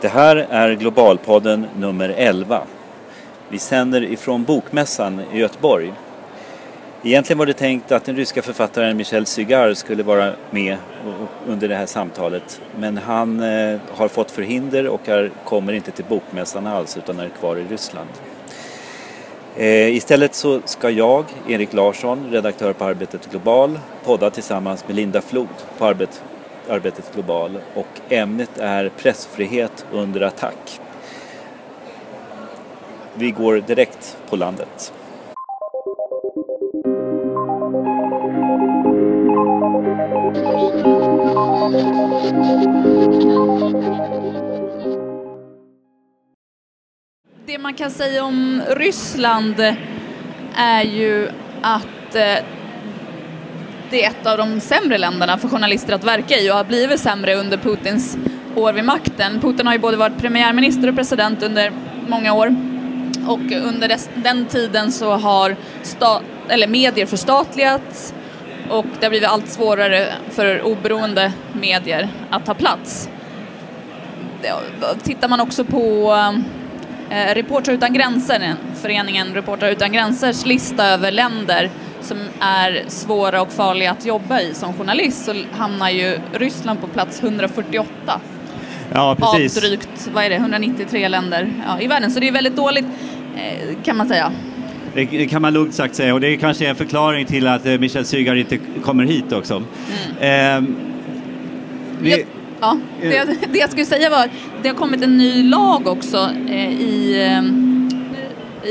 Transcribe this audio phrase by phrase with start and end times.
[0.00, 2.62] Det här är Globalpodden nummer 11.
[3.48, 5.92] Vi sänder ifrån Bokmässan i Göteborg.
[7.02, 10.76] Egentligen var det tänkt att den ryska författaren Michel Sygar skulle vara med
[11.48, 12.60] under det här samtalet.
[12.78, 15.08] Men han eh, har fått förhinder och
[15.44, 18.10] kommer inte till Bokmässan alls utan är kvar i Ryssland.
[19.56, 25.20] Eh, istället så ska jag, Erik Larsson, redaktör på Arbetet Global, podda tillsammans med Linda
[25.20, 25.48] Flod
[25.78, 26.22] på Arbet,
[26.68, 30.80] Arbetet Global och ämnet är pressfrihet under attack.
[33.14, 34.92] Vi går direkt på landet.
[47.46, 49.60] Det man kan säga om Ryssland
[50.56, 51.28] är ju
[51.62, 52.44] att eh,
[53.90, 57.00] det är ett av de sämre länderna för journalister att verka i och har blivit
[57.00, 58.16] sämre under Putins
[58.56, 59.40] år vid makten.
[59.40, 61.72] Putin har ju både varit premiärminister och president under
[62.08, 62.56] många år
[63.26, 68.14] och under den tiden så har stat, eller medier förstatligats
[68.70, 73.08] och det har blivit allt svårare för oberoende medier att ta plats.
[75.02, 76.12] Tittar man också på
[77.10, 81.70] eh, Reportrar utan gränser, föreningen Reportrar utan gränsers lista över länder
[82.00, 86.86] som är svåra och farliga att jobba i som journalist så hamnar ju Ryssland på
[86.86, 88.20] plats 148
[88.92, 89.56] ja, precis.
[89.56, 92.10] av drygt, vad är det, 193 länder ja, i världen.
[92.10, 92.86] Så det är väldigt dåligt
[93.36, 94.32] eh, kan man säga.
[94.94, 97.78] Det kan man lugnt sagt säga och det är kanske en förklaring till att eh,
[97.78, 99.62] Michel Sygar inte kommer hit också.
[100.20, 100.66] Mm.
[100.66, 100.70] Eh,
[102.00, 102.24] vi,
[102.60, 104.30] ja, det, det, jag skulle säga var att
[104.62, 107.42] det har kommit en ny lag också eh, i, eh,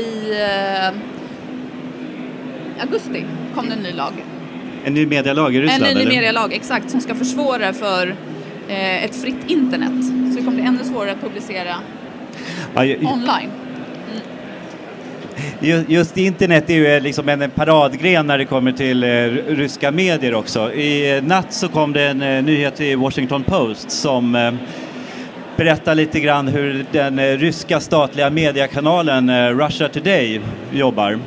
[0.00, 1.09] i eh,
[2.82, 4.12] augusti kom det en ny lag.
[4.84, 5.84] En ny medialag i Ryssland?
[5.84, 6.14] En ny eller?
[6.14, 8.14] medialag, exakt, som ska försvåra för
[8.68, 10.04] eh, ett fritt internet.
[10.30, 11.74] Så det kommer bli ännu svårare att publicera
[12.74, 13.50] ja, jag, online.
[15.60, 15.84] Mm.
[15.88, 19.08] Just internet är ju liksom en paradgren när det kommer till eh,
[19.56, 20.72] ryska medier också.
[20.72, 24.52] I eh, natt så kom det en eh, nyhet i Washington Post som eh,
[25.56, 30.40] berättar lite grann hur den eh, ryska statliga mediekanalen eh, Russia Today
[30.72, 31.18] jobbar.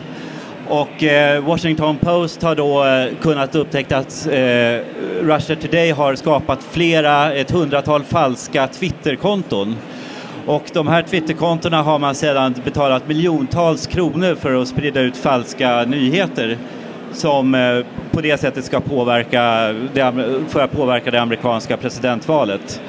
[0.70, 4.80] Och eh, Washington Post har då eh, kunnat upptäcka att eh,
[5.22, 9.76] Russia Today har skapat flera, ett hundratal falska Twitterkonton.
[10.46, 15.84] Och de här Twitterkontona har man sedan betalat miljontals kronor för att sprida ut falska
[15.84, 16.58] nyheter
[17.14, 20.14] som eh, på det sättet ska påverka det,
[20.50, 22.82] för att påverka det amerikanska presidentvalet.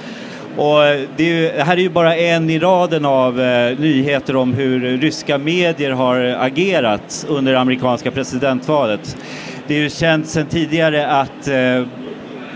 [0.57, 4.37] Och eh, det, ju, det, här är ju bara en i raden av eh, nyheter
[4.37, 9.17] om hur ryska medier har agerat under det amerikanska presidentvalet.
[9.67, 11.87] Det är ju känt sedan tidigare att eh,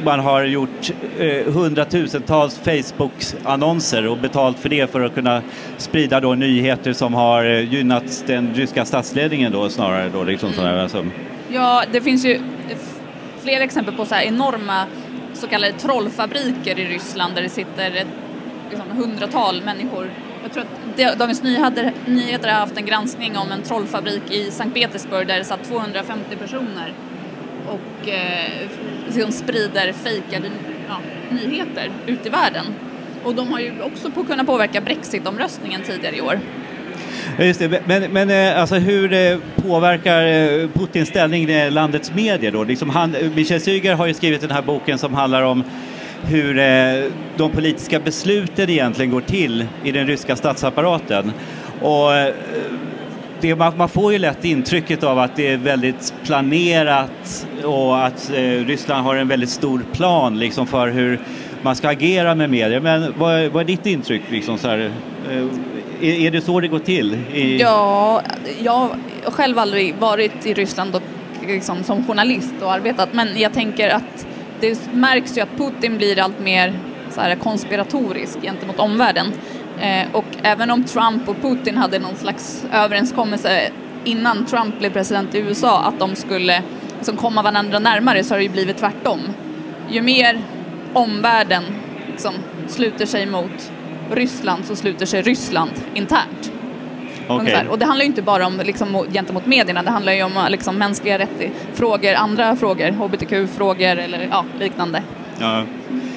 [0.05, 5.43] man har gjort eh, hundratusentals Facebook-annonser och betalt för det för att kunna
[5.77, 10.79] sprida då nyheter som har eh, gynnat den ryska statsledningen då snarare då liksom sådär,
[10.79, 11.07] alltså.
[11.49, 12.41] Ja, det finns ju
[13.43, 14.85] flera exempel på så här enorma
[15.35, 18.07] så kallade trollfabriker i Ryssland där det sitter ett
[18.71, 20.11] liksom, hundratal människor.
[20.43, 24.75] Jag tror att Dagens Nyheter, Nyheter har haft en granskning om en trollfabrik i Sankt
[24.75, 26.93] Petersburg där det satt 250 personer
[27.67, 28.69] och eh,
[29.07, 30.51] liksom sprider fejkade
[30.89, 30.99] ja,
[31.31, 32.67] nyheter ut i världen.
[33.25, 36.41] Och de har ju också på kunnat påverka Brexit-omröstningen tidigare i år.
[37.41, 42.65] Just det, men, men eh, alltså hur eh, påverkar eh, Putins ställning landets medier då?
[42.65, 45.65] Liksom han, Michel Syger har ju skrivit den här boken som handlar om
[46.23, 46.55] hur
[47.37, 51.33] de politiska besluten egentligen går till i den ryska statsapparaten.
[51.81, 52.11] Och
[53.41, 58.31] det, man, får ju lätt intrycket av att det är väldigt planerat och att
[58.67, 61.21] Ryssland har en väldigt stor plan liksom för hur
[61.63, 62.81] man ska agera med medier.
[62.81, 64.23] Men vad, vad är ditt intryck?
[64.31, 64.91] Liksom, så här,
[66.03, 67.15] är, är det så det går till?
[67.33, 67.61] I...
[67.61, 68.23] Ja,
[68.63, 71.03] jag har själv aldrig varit i Ryssland och,
[71.47, 74.27] liksom, som journalist och arbetat men jag tänker att
[74.61, 76.73] det märks ju att Putin blir allt mer
[77.11, 79.33] så här, konspiratorisk gentemot omvärlden.
[79.81, 83.71] Eh, och även om Trump och Putin hade någon slags överenskommelse
[84.05, 86.63] innan Trump blev president i USA att de skulle
[86.97, 89.21] liksom, komma varandra närmare så har det ju blivit tvärtom.
[89.91, 90.41] Ju mer
[90.93, 91.63] omvärlden
[92.11, 92.33] liksom,
[92.67, 93.73] sluter sig mot
[94.11, 96.53] Ryssland så sluter sig Ryssland internt.
[97.29, 97.67] Okay.
[97.69, 100.79] Och det handlar ju inte bara om liksom, gentemot medierna, det handlar ju om liksom,
[100.79, 105.03] mänskliga rättigheter, andra frågor, hbtq-frågor eller ja, liknande.
[105.41, 105.65] Ja.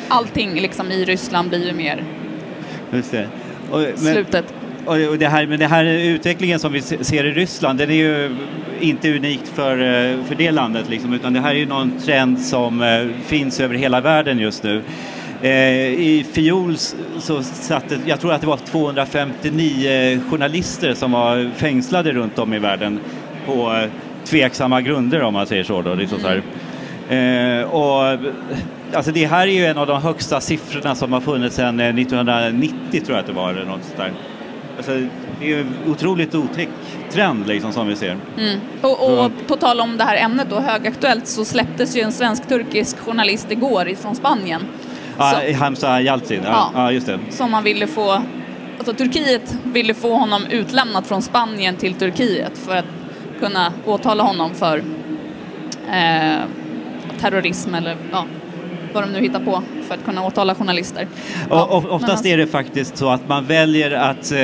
[0.07, 2.03] Allting liksom, i Ryssland blir ju mer
[2.91, 3.27] Just det.
[3.71, 4.53] Och, men, slutet.
[4.85, 8.35] Och det här, men den här utvecklingen som vi ser i Ryssland, den är ju
[8.79, 9.77] inte unikt för,
[10.23, 12.83] för det landet, liksom, utan det här är ju någon trend som
[13.25, 14.81] finns över hela världen just nu.
[15.41, 15.51] Eh,
[15.99, 16.77] I fjol
[17.19, 22.53] så satt det, jag tror att det var 259 journalister som var fängslade runt om
[22.53, 22.99] i världen
[23.45, 23.89] på eh,
[24.25, 25.81] tveksamma grunder om man säger så.
[25.81, 26.41] Då, liksom så här.
[27.09, 28.19] Eh, och,
[28.93, 32.75] alltså det här är ju en av de högsta siffrorna som har funnits sedan 1990
[32.91, 33.49] tror jag att det var.
[33.49, 34.11] Eller något sådär.
[34.77, 34.91] Alltså,
[35.39, 36.69] det är en otroligt otäck
[37.11, 38.17] trend liksom, som vi ser.
[38.37, 38.59] Mm.
[38.81, 42.97] Och, och på tal om det här ämnet då, högaktuellt, så släpptes ju en svensk-turkisk
[42.99, 44.61] journalist igår från Spanien.
[45.17, 46.91] Ja, Hamza Yalcin, ja, ja.
[46.91, 47.19] just det.
[47.29, 48.21] Som man ville få,
[48.77, 52.85] alltså Turkiet ville få honom utlämnat från Spanien till Turkiet för att
[53.39, 54.77] kunna åtala honom för
[55.91, 56.39] eh,
[57.19, 58.25] terrorism eller ja,
[58.93, 61.07] vad de nu hittar på för att kunna åtala journalister.
[61.49, 62.27] Ja, och, oftast alltså...
[62.27, 64.37] är det faktiskt så att man väljer att eh,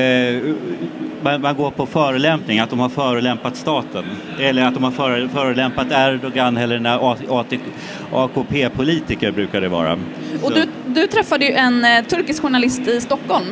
[1.31, 4.03] man, man, går på förolämpning, att de har förolämpat staten.
[4.39, 7.13] Eller att de har före, förolämpat Erdogan eller när
[8.11, 9.99] AKP-politiker brukar det vara.
[10.43, 13.45] Och du, du, träffade ju en eh, turkisk journalist i Stockholm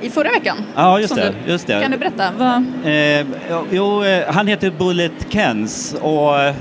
[0.00, 0.56] i förra veckan.
[0.76, 1.34] Ja, just det.
[1.46, 1.82] Just det.
[1.82, 2.30] Kan du berätta?
[2.38, 2.64] Vad...
[2.84, 3.26] Eh,
[3.70, 6.54] jo, eh, han heter Bullet Kens och eh,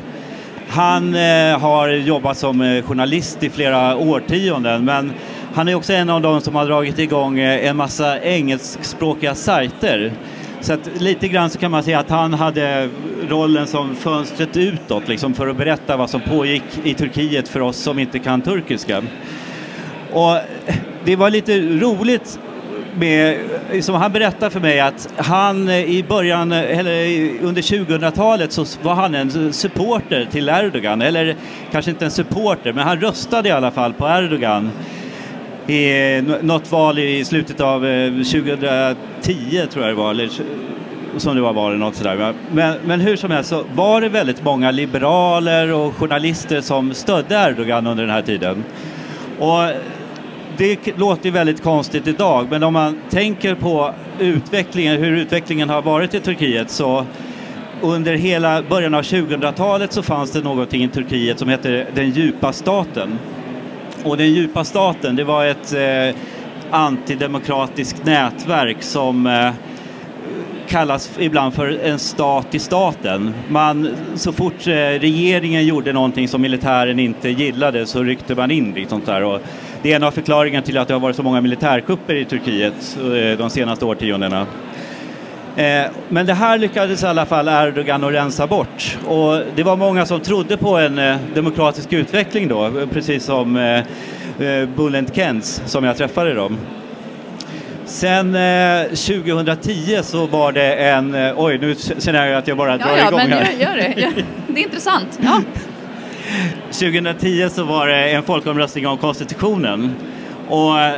[0.70, 5.14] han eh, har jobbat som eh, journalist i flera årtionden men
[5.54, 10.12] han är också en av de som har dragit igång en massa engelskspråkiga sajter.
[10.62, 12.90] Så att lite grann så kan man säga att han hade
[13.30, 17.78] rollen som fönstret utåt liksom, för att berätta vad som pågick i Turkiet för oss
[17.78, 19.04] som inte kan turkiska.
[20.14, 20.38] Och
[21.06, 22.40] det var lite roligt
[22.96, 23.38] med,
[23.82, 29.16] som han berättade för mig att han i början, eller under 2000-talet så var han
[29.16, 31.36] en supporter till Erdogan, eller
[31.72, 34.72] kanske inte en supporter, men han röstade i alla fall på Erdogan
[35.68, 40.30] i eh, något val i slutet av eh, 2010 tror jag det var, eller
[41.18, 42.34] som det var var det något sådär.
[42.52, 47.36] Men, men hur som helst så var det väldigt många liberaler och journalister som stödde
[47.36, 48.64] Erdogan under den här tiden.
[49.40, 49.62] Och
[50.58, 55.82] det låter ju väldigt konstigt idag, men om man tänker på utvecklingen, hur utvecklingen har
[55.82, 57.06] varit i Turkiet så
[57.82, 62.54] under hela början av 2000-talet så fanns det någonting i Turkiet som hette den djupa
[62.54, 63.20] staten.
[64.04, 66.16] Och den djupa staten, det var ett eh,
[66.72, 69.52] antidemokratiskt nätverk som eh,
[70.68, 73.34] kallas ibland för en stat i staten.
[73.50, 78.74] Man, så fort eh, regeringen gjorde någonting som militären inte gillade så ryckte man in.
[78.74, 79.24] Liksom där.
[79.24, 79.42] Och
[79.82, 82.98] det är en av förklaringarna till att det har varit så många militärkupper i Turkiet
[82.98, 84.46] eh, de senaste årtiondena.
[85.58, 88.98] Eh, men det här lyckades i alla fall Erdogan att rensa bort.
[89.08, 93.82] Och det var många som trodde på en eh, demokratisk utveckling då, precis som
[94.76, 96.58] Bulent Kens som jag träffade dem.
[97.88, 102.78] Sen eh, 2010 så var det en, eh, oj nu känner jag att jag bara
[102.78, 103.52] drar ja, ja, igång men här.
[103.52, 104.12] Gör, gör det, gör.
[104.48, 105.20] det är intressant.
[105.22, 105.42] Ja.
[106.72, 109.96] 2010 så var det en folkomröstning om konstitutionen.
[110.50, 110.94] Och eh,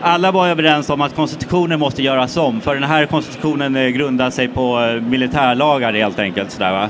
[0.00, 4.30] alla var överens om att konstitutionen måste göras om för den här konstitutionen eh, grundar
[4.30, 6.50] sig på eh, militärlagar helt enkelt.
[6.50, 6.88] Sådär, va?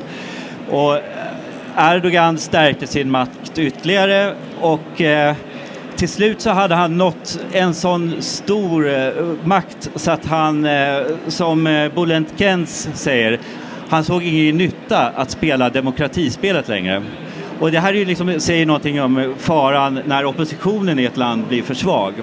[0.71, 0.99] Och
[1.77, 5.37] Erdogan stärkte sin makt ytterligare och eh,
[5.97, 9.13] till slut så hade han nått en sån stor eh,
[9.45, 10.99] makt så att han, eh,
[11.29, 13.39] som eh, Bulent Kens säger,
[13.89, 17.03] han såg ingen nytta att spela demokratispelet längre.
[17.61, 21.45] Och det här är ju liksom, säger någonting om faran när oppositionen i ett land
[21.49, 22.15] blir för svag.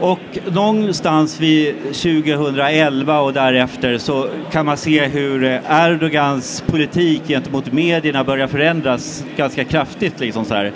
[0.00, 8.24] Och någonstans vid 2011 och därefter så kan man se hur Erdogans politik gentemot medierna
[8.24, 10.20] börjar förändras ganska kraftigt.
[10.20, 10.72] Liksom så här.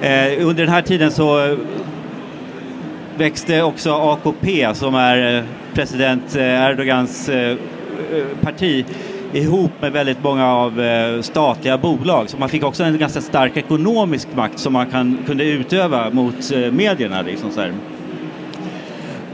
[0.00, 1.56] Eh, under den här tiden så
[3.16, 5.44] växte också AKP som är
[5.74, 7.56] president president eh, Erdogans eh, eh,
[8.40, 8.84] parti
[9.34, 10.82] ihop med väldigt många av
[11.22, 12.30] statliga bolag.
[12.30, 16.52] Så man fick också en ganska stark ekonomisk makt som man kan, kunde utöva mot
[16.72, 17.22] medierna.
[17.22, 17.72] Liksom så här.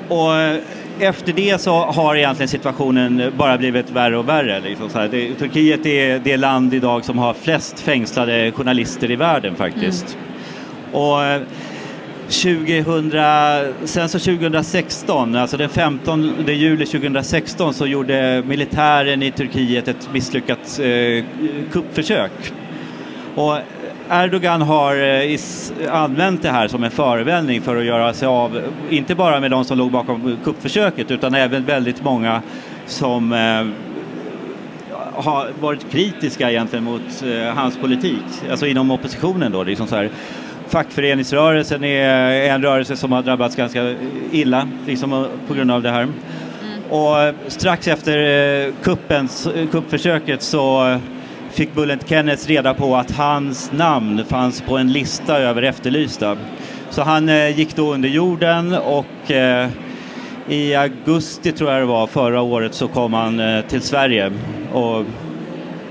[0.09, 0.61] Och
[1.01, 4.61] efter det så har egentligen situationen bara blivit värre och värre.
[4.61, 4.89] Liksom.
[5.11, 10.17] Det, Turkiet är det land idag som har flest fängslade journalister i världen faktiskt.
[10.17, 11.01] Mm.
[11.01, 11.19] Och
[12.31, 13.13] 2000,
[13.85, 20.81] sen så 2016, alltså den 15 juli 2016 så gjorde militären i Turkiet ett misslyckat
[20.83, 21.25] eh,
[21.73, 22.33] kuppförsök.
[23.35, 23.59] Och
[24.11, 25.39] Erdogan har eh,
[25.91, 29.65] använt det här som en förevändning för att göra sig av, inte bara med de
[29.65, 32.43] som låg bakom kuppförsöket utan även väldigt många
[32.87, 33.67] som eh,
[35.15, 39.63] har varit kritiska egentligen mot eh, hans politik, alltså inom oppositionen då.
[39.63, 40.11] Liksom så här
[40.71, 43.95] fackföreningsrörelsen är en rörelse som har drabbats ganska
[44.33, 46.03] illa liksom, på grund av det här.
[46.03, 46.13] Mm.
[46.91, 48.19] Och strax efter
[48.67, 50.99] eh, kuppens, kuppförsöket så
[51.51, 56.37] fick Bulent Kenneth reda på att hans namn fanns på en lista över efterlysta.
[56.91, 59.69] Så han eh, gick då under jorden och eh,
[60.49, 64.33] i augusti tror jag det var förra året så kom han eh, till Sverige.
[64.73, 65.05] Och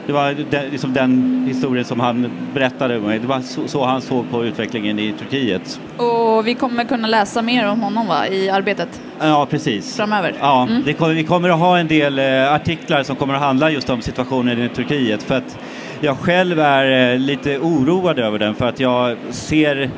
[0.09, 2.99] det var den, liksom den historien som han berättade.
[2.99, 5.79] Det var så, så, han såg på utvecklingen i Turkiet.
[5.97, 9.01] Och vi kommer kunna läsa mer om honom va, i arbetet?
[9.19, 9.95] Ja, precis.
[9.95, 10.33] Framöver?
[10.39, 10.93] Ja, mm.
[10.93, 14.01] kommer, vi kommer att ha en del eh, artiklar som kommer att handla just om
[14.01, 15.23] situationen i Turkiet.
[15.23, 15.57] För att
[16.01, 19.89] jag själv är eh, lite oroad över den för att jag ser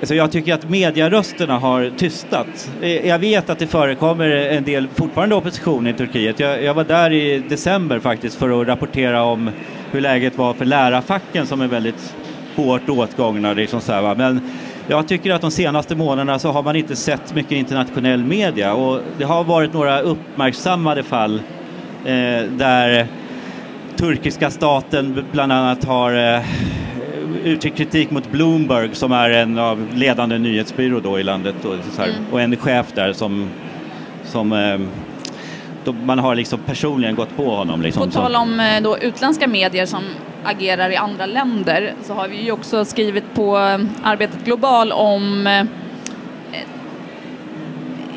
[0.00, 2.70] Alltså jag tycker att mediarösterna har tystat.
[2.82, 6.40] Eh, jag vet att det förekommer en del fortfarande opposition i Turkiet.
[6.40, 9.50] Jag, jag, var där i december faktiskt för att rapportera om
[9.90, 12.14] hur läget var för lärarfacken som är väldigt
[12.56, 13.52] hårt åtgångna.
[13.52, 14.40] Liksom så här, Men
[14.88, 19.00] jag tycker att de senaste månaderna så har man inte sett mycket internationell media och
[19.18, 21.34] det har varit några uppmärksammade fall
[22.04, 23.06] eh, där
[23.96, 26.40] turkiska staten bland annat har eh,
[27.46, 32.08] uttryckt kritik mot Bloomberg som är en av ledande nyhetsbyrå då i landet och, här,
[32.08, 32.32] mm.
[32.32, 33.50] och en chef där som,
[34.24, 34.78] som eh,
[36.04, 37.82] man har liksom personligen gått på honom.
[37.82, 40.02] Liksom, på tal om eh, då, utländska medier som
[40.44, 45.46] agerar i andra länder så har vi ju också skrivit på eh, Arbetet Global om
[45.46, 45.64] eh,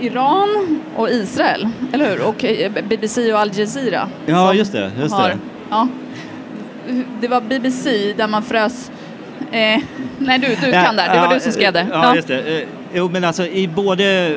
[0.01, 2.27] Iran och Israel, eller hur?
[2.27, 2.45] Och
[2.89, 4.09] BBC och Al Jazeera.
[4.25, 4.91] Ja, just det.
[4.99, 5.37] Just har, det.
[5.69, 5.87] Ja,
[7.21, 8.91] det var BBC där man frös
[9.51, 9.81] Eh,
[10.19, 11.13] nej, du, du kan där.
[11.13, 11.87] Det var ja, du som skrev det.
[11.91, 12.61] Ja, just det.
[12.61, 14.35] Eh, jo, men alltså i både...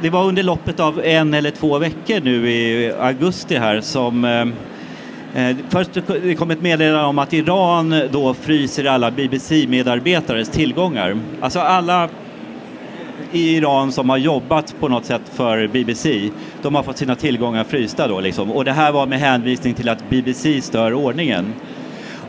[0.00, 4.40] Det var under loppet av en eller två veckor nu i augusti här som eh,
[5.50, 5.90] eh Först
[6.22, 11.18] det kom ett meddelande om att Iran då fryser alla BBC-medarbetares tillgångar.
[11.40, 12.08] Alltså alla
[13.32, 16.30] i Iran som har jobbat på något sätt för BBC,
[16.62, 18.52] de har fått sina tillgångar frysta då liksom.
[18.52, 21.54] Och det här var med hänvisning till att BBC stör ordningen.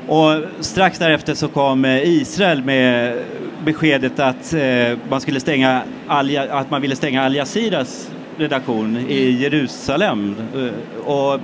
[0.07, 3.17] Och strax därefter så kom eh, Israel med
[3.65, 9.29] beskedet att, eh, man, skulle stänga Al, att man ville stänga Al Jazeeras redaktion i.
[9.31, 10.35] Jerusalem.
[10.55, 11.39] Eh, och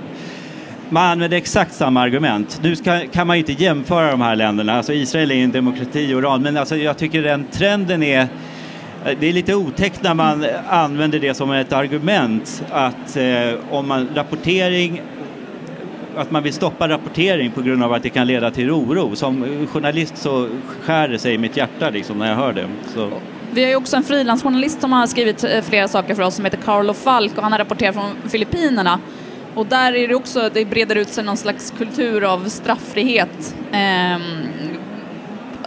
[0.88, 2.60] man använde exakt samma argument.
[2.62, 4.72] Nu ska, kan man ju inte jämföra de här länderna.
[4.72, 8.28] Alltså Israel är en demokrati och Iran, men alltså jag tycker den trenden är
[9.20, 14.08] det är lite otäckt när man använder det som ett argument att eh, om man
[14.14, 15.02] rapportering
[16.16, 19.16] att man vill stoppa rapportering på grund av att det kan leda till oro.
[19.16, 20.48] Som journalist så
[20.82, 22.68] skär det sig i mitt hjärta liksom när jag hör det.
[22.94, 23.10] Så.
[23.52, 26.44] Vi har ju också en frilansjournalist som har skrivit eh, flera saker för oss som
[26.44, 29.00] heter Carlo Falk och han har rapporterat från Filippinerna.
[29.54, 33.54] Och där är det också, det breder ut sig någon slags kultur av strafffrihet.
[33.72, 34.20] Ehm,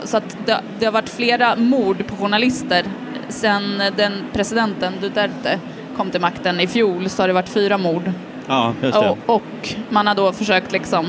[0.04, 2.86] så att det, det har varit flera mord på journalister
[3.30, 5.60] sen den presidenten Duterte
[5.98, 8.12] kom till makten i fjol så har det varit fyra mord
[8.48, 9.10] Ja, just det.
[9.10, 11.06] Och, och man har då försökt liksom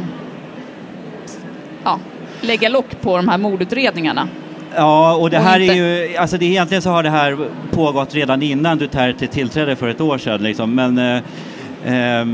[1.85, 2.01] ja,
[2.41, 4.29] lägga lock på de här mordutredningarna.
[4.77, 5.75] Ja, och det och här inte...
[5.75, 7.39] är ju, alltså det, egentligen så har det här
[7.71, 12.27] pågått redan innan Duterte tillträdde för ett år sedan liksom, men eh, eh,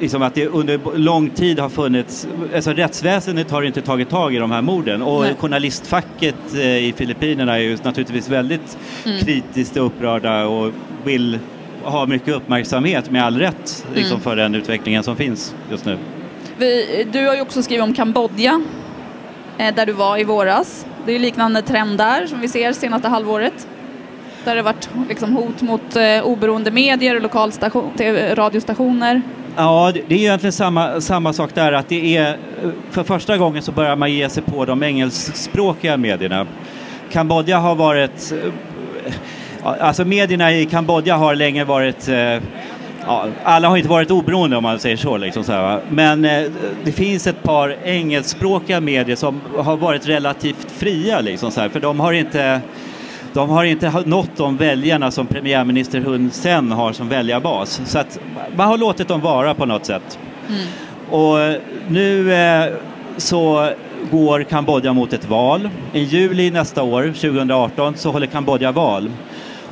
[0.00, 4.38] liksom att det under lång tid har funnits, alltså rättsväsendet har inte tagit tag i
[4.38, 5.34] de här morden och Nej.
[5.38, 9.18] journalistfacket eh, i Filippinerna är ju naturligtvis väldigt mm.
[9.18, 10.72] kritiskt upprörda och
[11.04, 11.38] vill
[11.86, 14.20] har mycket uppmärksamhet med all rätt liksom, mm.
[14.20, 15.98] för den utvecklingen som finns just nu.
[16.58, 18.62] Vi, du har ju också skrivit om Kambodja
[19.58, 20.86] eh, där du var i våras.
[21.06, 23.68] Det är liknande trend där som vi ser senaste halvåret.
[24.44, 27.90] Där det varit liksom, hot mot eh, oberoende medier och lokalstation,
[28.34, 29.22] radiostationer.
[29.56, 32.38] Ja, det är egentligen samma, samma sak där att det är
[32.90, 36.46] för första gången så börjar man ge sig på de engelskspråkiga medierna.
[37.10, 38.32] Kambodja har varit
[39.62, 42.38] Alltså medierna i Kambodja har länge varit eh,
[43.06, 45.16] ja, alla har inte varit oberoende om man säger så.
[45.16, 46.42] Liksom, så här, Men eh,
[46.84, 51.20] det finns ett par engelskspråkiga medier som har varit relativt fria.
[51.20, 52.60] Liksom, så här, för de har inte
[53.32, 57.80] de har inte nått de väljarna som premiärminister Hun Sen har som väljarbas.
[57.84, 58.18] Så att
[58.56, 60.18] man har låtit dem vara på något sätt.
[60.48, 60.60] Mm.
[61.10, 62.72] Och nu eh,
[63.16, 63.70] så
[64.10, 65.70] går Kambodja mot ett val.
[65.92, 69.10] I juli nästa år, 2018, så håller Kambodja val.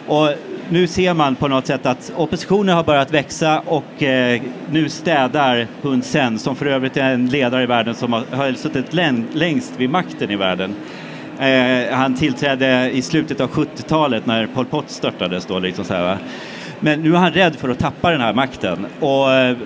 [0.06, 0.28] Och
[0.68, 5.66] nu ser man på något sätt att oppositionen har börjat växa och eh, nu städar
[5.82, 8.92] Hun Sen, som för övrigt är en ledare i världen som har, har suttit
[9.34, 10.74] längst vid makten i världen.
[11.40, 15.46] Eh, han tillträdde i slutet av 70-talet när Pol Pot störtades.
[15.46, 16.18] Då, liksom så här,
[16.80, 18.86] Men nu är han rädd för att tappa den här makten.
[19.00, 19.56] Och, eh,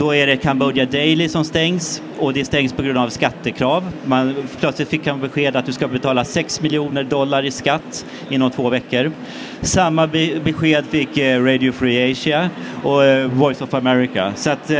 [0.00, 3.84] då är det Cambodia Daily som stängs och det stängs på grund av skattekrav.
[4.04, 8.50] Man, plötsligt fick han besked att du ska betala 6 miljoner dollar i skatt inom
[8.50, 9.12] två veckor.
[9.60, 12.50] Samma be besked fick eh, Radio Free Asia
[12.82, 14.32] och eh, Voice of America.
[14.36, 14.76] Så att, eh,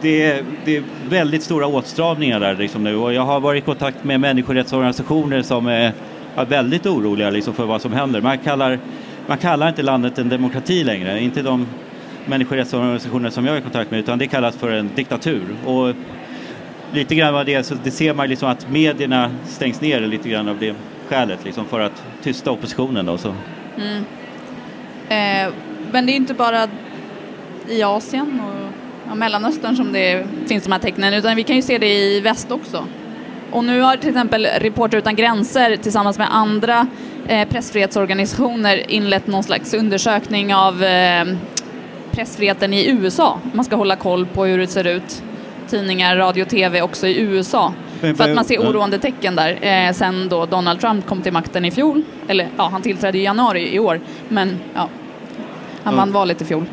[0.00, 3.66] det, är, det är väldigt stora åtstramningar där liksom nu och jag har varit i
[3.66, 5.92] kontakt med människorättsorganisationer som är
[6.36, 8.20] är väldigt oroliga liksom, för vad som händer.
[8.20, 8.78] Man kallar,
[9.26, 11.66] man kallar inte landet en demokrati längre, inte de
[12.26, 15.56] människorättsorganisationer som jag är i kontakt med, utan det kallas för en diktatur.
[15.64, 15.94] Och
[16.92, 20.48] lite grann av det, så det ser man liksom att medierna stängs ner lite grann
[20.48, 20.74] av det
[21.08, 23.06] skälet, liksom, för att tysta oppositionen.
[23.06, 23.34] Då, så.
[23.76, 24.04] Mm.
[25.08, 25.54] Eh,
[25.92, 26.68] men det är inte bara
[27.68, 28.72] i Asien och
[29.08, 32.20] ja, Mellanöstern som det finns de här tecknen, utan vi kan ju se det i
[32.20, 32.86] väst också.
[33.50, 36.86] Och nu har till exempel Reporter utan gränser tillsammans med andra
[37.28, 41.24] eh, pressfrihetsorganisationer inlett någon slags undersökning av eh,
[42.16, 43.38] pressfriheten i USA.
[43.52, 45.22] Man ska hålla koll på hur det ser ut.
[45.68, 47.72] Tidningar, radio, tv också i USA.
[48.00, 51.64] För att man ser oroande tecken där eh, sen då Donald Trump kom till makten
[51.64, 52.02] i fjol.
[52.28, 54.00] Eller ja, han tillträdde i januari i år.
[54.28, 54.88] Men ja,
[55.82, 56.64] han vann valet i fjol.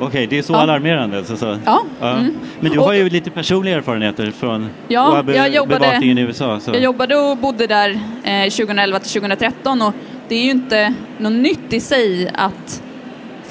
[0.00, 0.56] Okej, okay, det är så Ja.
[0.58, 1.24] alarmerande.
[1.24, 1.56] Så, så.
[1.64, 1.82] Ja.
[2.02, 2.34] Mm.
[2.60, 6.20] Men du Och- har ju lite personliga erfarenheter från Ja, be- jag jobbade- bevakningen i
[6.20, 6.60] USA.
[6.60, 6.70] Så.
[6.70, 7.90] Jag jobbade och bodde där
[8.24, 9.92] eh, 2011 till 2013 och
[10.28, 12.82] det är ju inte något nytt i sig att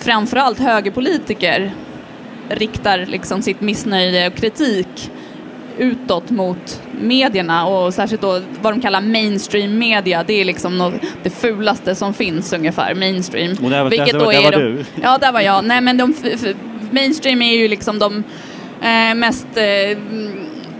[0.07, 1.71] framförallt högerpolitiker
[2.49, 5.11] riktar liksom sitt missnöje och kritik
[5.77, 10.23] utåt mot medierna och särskilt då vad de kallar mainstream media.
[10.23, 13.51] Det är liksom något, det fulaste som finns ungefär, mainstream.
[13.63, 14.85] Och där, Vilket där, då där är var de- du.
[15.01, 15.65] Ja, där var jag.
[15.65, 16.13] Nej, men de,
[16.91, 18.23] mainstream är ju liksom de
[18.81, 20.39] eh, mest, eh, mm,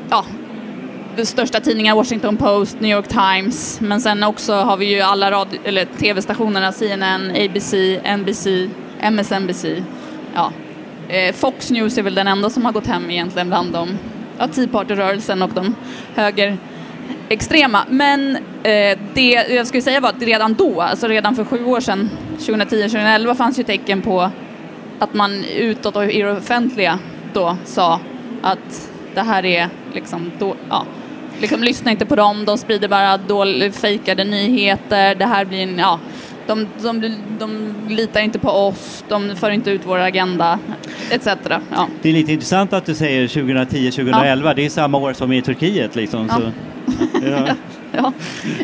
[0.10, 0.26] ja,
[1.24, 5.60] största tidningarna, Washington Post, New York Times, men sen också har vi ju alla radio,
[5.64, 7.74] eller tv-stationerna, CNN, ABC,
[8.18, 8.48] NBC,
[9.00, 9.66] MSNBC.
[10.34, 10.52] Ja.
[11.10, 13.98] Eh, Fox News är väl den enda som har gått hem egentligen bland de,
[14.38, 15.76] ja, Tea Party-rörelsen och de
[16.16, 17.86] högerextrema.
[17.90, 21.80] Men eh, det jag skulle säga var att redan då, alltså redan för sju år
[21.80, 24.32] sedan, 2010-2011 fanns ju tecken på
[25.00, 27.00] att man utåt och i det offentliga
[27.34, 28.00] då sa
[28.42, 30.86] att det här är liksom, då, ja,
[31.42, 35.78] liksom lyssna inte på dem, de sprider bara dåliga, fejkade nyheter, det här blir en,
[35.78, 36.00] ja,
[36.48, 40.60] de, de, de litar inte på oss, de för inte ut vår agenda,
[41.12, 41.28] etc.
[41.72, 41.88] Ja.
[42.02, 44.54] Det är lite intressant att du säger 2010-2011.
[44.56, 45.96] Det är samma år som i Turkiet.
[45.96, 46.36] Liksom, Ja.
[46.36, 46.52] så.
[47.30, 47.48] Ja.
[47.92, 48.14] Ja.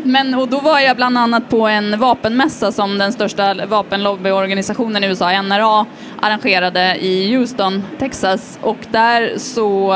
[0.03, 5.07] Men och då var jag bland annat på en vapenmässa som den största vapenlobbyorganisationen i
[5.07, 5.85] USA, NRA,
[6.21, 8.59] arrangerade i Houston, Texas.
[8.61, 9.87] Och där så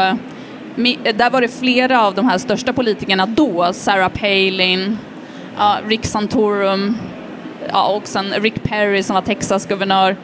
[1.15, 4.97] där var det flera av de här största politikerna då, Sarah Palin,
[5.57, 6.97] ja, Rick Santorum
[7.71, 10.15] ja, och sen Rick Perry som var Texas guvernör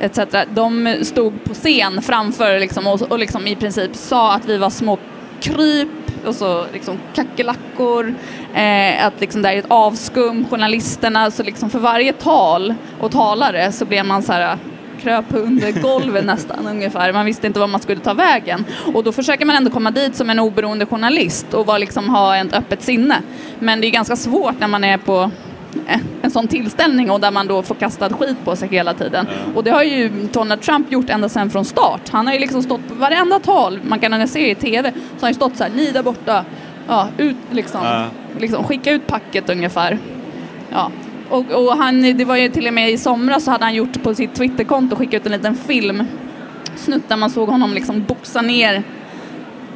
[0.00, 0.18] etc.
[0.54, 4.70] De stod på scen framför liksom, och, och liksom i princip sa att vi var
[4.70, 4.98] små
[5.40, 5.88] kryp
[6.26, 8.14] och så liksom kackerlackor,
[8.54, 13.12] eh, att liksom det här är ett avskum, journalisterna, så liksom för varje tal och
[13.12, 14.58] talare så blev man så här
[15.02, 17.12] kröp under golvet nästan ungefär.
[17.12, 18.64] Man visste inte var man skulle ta vägen.
[18.94, 22.36] Och då försöker man ändå komma dit som en oberoende journalist och vara liksom, ha
[22.36, 23.22] ett öppet sinne.
[23.58, 25.30] Men det är ganska svårt när man är på
[26.22, 29.26] en sån tillställning och där man då får kastad skit på sig hela tiden.
[29.54, 32.08] Och det har ju Donald Trump gjort ända sedan från start.
[32.10, 35.28] Han har ju liksom stått på varenda tal man kan se i TV så har
[35.28, 36.44] han stått så här, ni där borta,
[36.88, 38.06] ja, ut liksom, Ja.
[38.40, 39.98] liksom skicka ut packet ungefär.
[40.72, 40.90] Ja.
[41.30, 44.02] Och, och han, det var ju till och med i somras så hade han gjort
[44.02, 46.04] på sitt Twitterkonto skickat ut en liten film
[46.76, 48.82] snutt där man såg honom liksom boxa ner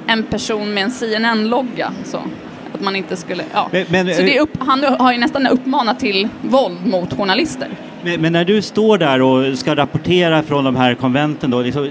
[0.06, 1.92] en person med en CNN-logga.
[2.04, 2.18] Så
[2.82, 3.68] man inte skulle, ja.
[3.72, 7.68] Men- men- så det upp, han har ju nästan uppmanat till våld mot journalister.
[8.04, 11.90] Men, men när du står där och ska rapportera från de här konventen, då, liksom,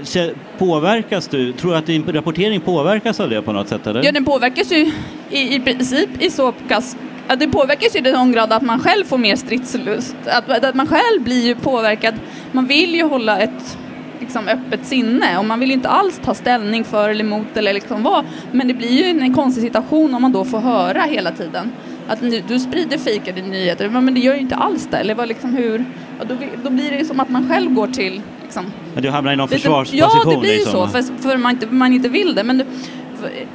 [0.58, 1.52] påverkas du?
[1.52, 3.86] Tror du att din rapportering påverkas av det på något sätt?
[3.86, 4.04] Eller?
[4.04, 4.90] Ja, den påverkas ju
[5.30, 6.96] i, i princip i så pass
[7.28, 10.16] Ja, det påverkas ju i den grad att man själv får mer stridslust.
[10.26, 12.14] Att, att man själv blir ju påverkad.
[12.52, 13.78] Man vill ju hålla ett
[14.22, 17.72] liksom, öppet sinne och man vill ju inte alls ta ställning för eller emot eller
[17.72, 18.24] liksom vad.
[18.52, 21.72] Men det blir ju en konstig situation om man då får höra hela tiden
[22.08, 23.88] att du sprider fejkade nyheter.
[23.88, 24.96] Men det gör ju inte alls det.
[24.96, 25.84] Eller vad liksom hur?
[26.18, 29.10] Ja, då, då blir det ju som att man själv går till liksom, Ja, Du
[29.10, 30.10] hamnar i någon Lite- försvarsposition?
[30.24, 30.72] Ja, det blir ju liksom.
[30.72, 32.44] så, för, för man, inte, man inte vill det.
[32.44, 32.64] Men du,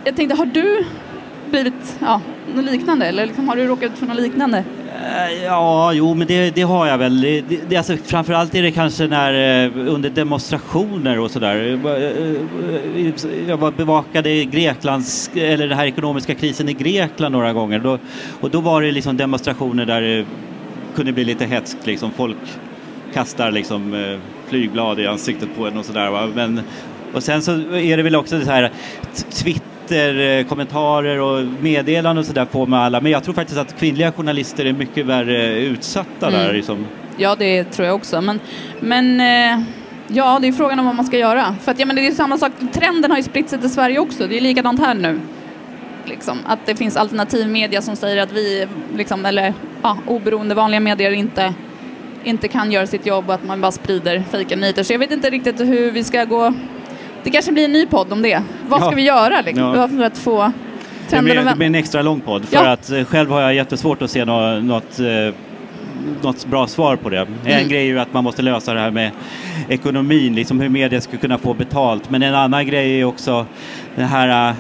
[0.04, 0.86] jag tänkte, har du
[1.50, 2.22] blivit ja,
[2.56, 3.06] något liknande?
[3.06, 4.64] Eller liksom, har du råkat ut för något liknande?
[5.06, 7.22] Eh, ja, jo, men det, det har jag väl.
[7.22, 11.56] Det, det, alltså, framförallt är det kanske när eh, under demonstrationer och sådär.
[11.56, 17.80] Jag eh, var, bevakade Greklands, eller den här ekonomiska krisen i Grekland några gånger.
[17.80, 18.00] Då,
[18.42, 20.26] och då var det liksom demonstrationer där det
[20.96, 21.86] kunde bli lite hätskt.
[21.86, 22.12] Liksom.
[22.12, 22.38] Folk
[23.14, 24.16] kastar liksom
[24.48, 26.28] flygblad i ansiktet på en och sådär.
[26.36, 26.62] Men,
[27.14, 28.72] och sen så är det väl också så här
[29.32, 33.02] Twitter Twitter-kommentarer och meddelanden och sådär får man alla.
[33.02, 36.44] Men jag tror faktiskt att kvinnliga journalister är mycket värre utsatta där.
[36.44, 36.56] Mm.
[36.56, 36.86] Liksom.
[37.18, 38.22] Ja, det tror jag också.
[38.22, 38.40] Men,
[38.80, 39.64] men eh,
[40.08, 41.56] ja, det är frågan om vad man ska göra.
[41.62, 44.00] För att, ja, men det är samma sak, trenden har ju spritt sig till Sverige
[44.00, 44.28] också.
[44.28, 45.20] Det är likadant här nu.
[46.06, 46.38] liksom.
[46.46, 51.12] Att det finns alternativ media som säger att vi, liksom, eller ja, oberoende vanliga medier
[51.12, 51.54] inte,
[52.24, 54.84] inte kan göra sitt jobb och att man bara sprider fejka nyheter.
[54.84, 56.54] Så jag vet inte riktigt hur vi ska gå.
[57.24, 58.42] Det kanske blir en ny podd om det.
[58.70, 58.96] Vad ska Ja.
[58.96, 59.88] vi göra liksom, Ja.
[59.88, 62.70] för att få Det trenden blir, att det blir en extra lång podd för Ja.
[62.72, 65.34] att eh, själv har jag jättesvårt att se nå- något, eh,
[66.22, 67.18] något bra svar på det.
[67.20, 67.68] En Mm.
[67.70, 69.12] grej är ju att man måste lösa det här med
[69.70, 72.10] ekonomin, liksom hur media ska kunna få betalt.
[72.10, 73.46] Men en annan grej är också
[73.96, 74.56] det här eh,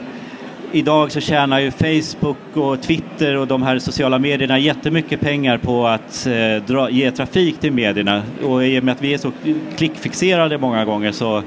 [0.71, 5.87] Idag så tjänar ju Facebook och Twitter och de här sociala medierna jättemycket pengar på
[5.87, 8.21] att eh, dra, ge trafik till medierna.
[8.43, 9.31] Och i och med att vi är så
[9.77, 11.43] klickfixerade många gånger så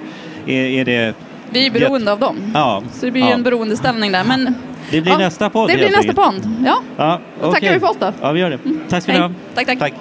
[0.51, 1.15] är, är det...
[1.53, 2.37] Vi är beroende av dem.
[2.55, 3.29] Ja, Så det blir ja.
[3.31, 4.25] en beroendeställning där.
[4.25, 4.55] Men
[4.91, 6.49] Det blir ja, nästa podd det blir nästa podd.
[6.65, 8.13] Ja, Ja, Då tackar vi för oss då.
[8.21, 8.59] Ja, vi gör det.
[8.89, 9.31] Tack ska ni ha.
[9.55, 9.79] Tack, tack.
[9.79, 9.93] Tack.